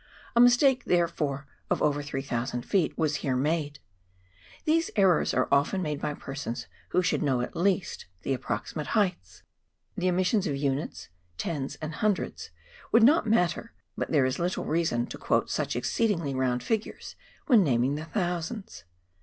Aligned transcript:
A 0.35 0.39
mistake, 0.39 0.85
therefore, 0.85 1.45
of 1.69 1.79
over 1.79 2.01
3,000 2.01 2.63
ft. 2.67 2.97
was 2.97 3.17
here 3.17 3.35
made! 3.35 3.77
These 4.65 4.89
errors 4.95 5.31
are 5.31 5.47
often 5.51 5.83
made 5.83 6.01
by 6.01 6.15
persons 6.15 6.65
who 6.89 7.03
should 7.03 7.21
know, 7.21 7.41
at 7.41 7.55
least, 7.55 8.07
the 8.23 8.33
approximate 8.33 8.97
heights. 8.97 9.43
The 9.95 10.09
omission 10.09 10.39
of 10.39 10.55
units, 10.57 11.09
tens 11.37 11.75
and 11.83 11.93
hundreds 11.93 12.49
would 12.91 13.03
not 13.03 13.27
matter, 13.27 13.73
but 13.95 14.09
there 14.11 14.25
is 14.25 14.39
little 14.39 14.65
reason 14.65 15.05
to 15.05 15.19
quote 15.19 15.51
such 15.51 15.75
exceedingly 15.75 16.33
round 16.33 16.63
figures 16.63 17.15
when 17.45 17.63
naming 17.63 17.93
the 17.93 18.05
thousands. 18.05 18.85